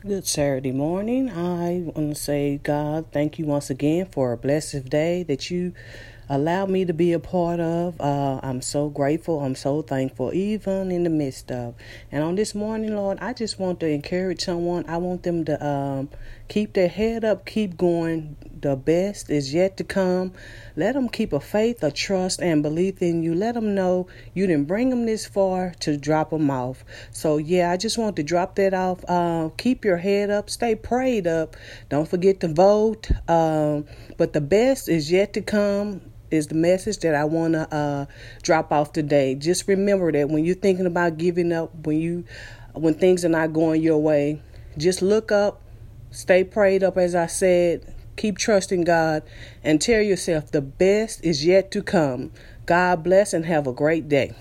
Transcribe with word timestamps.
Good 0.00 0.26
Saturday 0.26 0.72
morning. 0.72 1.28
I 1.28 1.82
want 1.84 2.14
to 2.14 2.14
say, 2.14 2.56
God, 2.56 3.12
thank 3.12 3.38
you 3.38 3.44
once 3.44 3.68
again 3.68 4.06
for 4.06 4.32
a 4.32 4.36
blessed 4.38 4.88
day 4.88 5.24
that 5.24 5.50
you 5.50 5.74
allowed 6.26 6.70
me 6.70 6.86
to 6.86 6.94
be 6.94 7.12
a 7.12 7.18
part 7.18 7.60
of. 7.60 8.00
Uh, 8.00 8.40
I'm 8.42 8.62
so 8.62 8.88
grateful. 8.88 9.40
I'm 9.40 9.54
so 9.54 9.82
thankful, 9.82 10.32
even 10.32 10.90
in 10.90 11.04
the 11.04 11.10
midst 11.10 11.52
of. 11.52 11.74
And 12.10 12.24
on 12.24 12.36
this 12.36 12.54
morning, 12.54 12.96
Lord, 12.96 13.18
I 13.20 13.34
just 13.34 13.58
want 13.58 13.78
to 13.80 13.88
encourage 13.88 14.40
someone. 14.42 14.86
I 14.88 14.96
want 14.96 15.22
them 15.22 15.44
to 15.44 15.66
um, 15.66 16.08
keep 16.48 16.72
their 16.72 16.88
head 16.88 17.22
up, 17.22 17.44
keep 17.44 17.76
going. 17.76 18.36
The 18.60 18.76
best 18.76 19.30
is 19.30 19.54
yet 19.54 19.78
to 19.78 19.84
come. 19.84 20.32
Let 20.76 20.92
them 20.94 21.08
keep 21.08 21.32
a 21.32 21.40
faith, 21.40 21.82
a 21.82 21.90
trust, 21.90 22.42
and 22.42 22.62
belief 22.62 23.00
in 23.00 23.22
you. 23.22 23.34
Let 23.34 23.54
them 23.54 23.74
know 23.74 24.06
you 24.34 24.46
didn't 24.46 24.66
bring 24.66 24.90
them 24.90 25.06
this 25.06 25.26
far 25.26 25.72
to 25.80 25.96
drop 25.96 26.30
them 26.30 26.50
off. 26.50 26.84
So, 27.10 27.38
yeah, 27.38 27.70
I 27.70 27.78
just 27.78 27.96
want 27.96 28.16
to 28.16 28.22
drop 28.22 28.56
that 28.56 28.74
off. 28.74 29.02
Uh, 29.08 29.48
keep 29.56 29.84
your 29.84 29.96
head 29.96 30.28
up, 30.28 30.50
stay 30.50 30.74
prayed 30.74 31.26
up. 31.26 31.56
Don't 31.88 32.08
forget 32.08 32.40
to 32.40 32.48
vote. 32.48 33.10
Um, 33.28 33.86
but 34.18 34.34
the 34.34 34.42
best 34.42 34.88
is 34.88 35.10
yet 35.10 35.32
to 35.34 35.40
come 35.40 36.02
is 36.30 36.46
the 36.46 36.54
message 36.54 36.98
that 36.98 37.14
I 37.14 37.24
want 37.24 37.54
to 37.54 37.74
uh, 37.74 38.06
drop 38.42 38.72
off 38.72 38.92
today. 38.92 39.34
Just 39.34 39.66
remember 39.68 40.12
that 40.12 40.28
when 40.28 40.44
you're 40.44 40.54
thinking 40.54 40.86
about 40.86 41.16
giving 41.16 41.52
up, 41.52 41.86
when 41.86 41.98
you 41.98 42.24
when 42.74 42.94
things 42.94 43.24
are 43.24 43.30
not 43.30 43.52
going 43.52 43.82
your 43.82 43.98
way, 43.98 44.40
just 44.78 45.02
look 45.02 45.32
up, 45.32 45.60
stay 46.10 46.44
prayed 46.44 46.84
up 46.84 46.96
as 46.96 47.14
I 47.14 47.26
said, 47.26 47.94
keep 48.16 48.38
trusting 48.38 48.84
God 48.84 49.22
and 49.62 49.80
tell 49.80 50.02
yourself 50.02 50.50
the 50.50 50.60
best 50.60 51.24
is 51.24 51.44
yet 51.44 51.70
to 51.72 51.82
come. 51.82 52.32
God 52.66 53.02
bless 53.02 53.32
and 53.32 53.46
have 53.46 53.66
a 53.66 53.72
great 53.72 54.08
day. 54.08 54.34